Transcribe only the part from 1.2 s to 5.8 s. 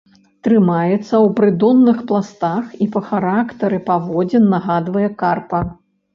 прыдонных пластах і па характары паводзін нагадвае карпа.